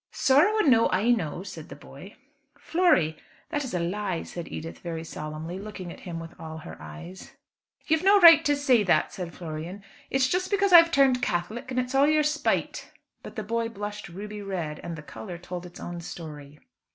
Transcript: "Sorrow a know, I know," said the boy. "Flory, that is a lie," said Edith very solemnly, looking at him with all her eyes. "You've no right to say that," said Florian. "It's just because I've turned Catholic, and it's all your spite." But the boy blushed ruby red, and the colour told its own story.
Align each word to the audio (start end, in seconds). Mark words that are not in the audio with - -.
"Sorrow 0.09 0.57
a 0.57 0.63
know, 0.63 0.89
I 0.89 1.11
know," 1.11 1.43
said 1.43 1.69
the 1.69 1.75
boy. 1.75 2.15
"Flory, 2.57 3.17
that 3.49 3.63
is 3.63 3.75
a 3.75 3.79
lie," 3.79 4.23
said 4.23 4.47
Edith 4.51 4.79
very 4.79 5.03
solemnly, 5.03 5.59
looking 5.59 5.93
at 5.93 5.99
him 5.99 6.19
with 6.19 6.33
all 6.39 6.57
her 6.57 6.75
eyes. 6.81 7.33
"You've 7.85 8.01
no 8.03 8.19
right 8.19 8.43
to 8.45 8.55
say 8.55 8.81
that," 8.81 9.13
said 9.13 9.31
Florian. 9.35 9.83
"It's 10.09 10.27
just 10.27 10.49
because 10.49 10.73
I've 10.73 10.89
turned 10.89 11.21
Catholic, 11.21 11.69
and 11.69 11.79
it's 11.79 11.93
all 11.93 12.07
your 12.07 12.23
spite." 12.23 12.91
But 13.21 13.35
the 13.35 13.43
boy 13.43 13.69
blushed 13.69 14.09
ruby 14.09 14.41
red, 14.41 14.79
and 14.79 14.95
the 14.95 15.03
colour 15.03 15.37
told 15.37 15.67
its 15.67 15.79
own 15.79 16.01
story. 16.01 16.57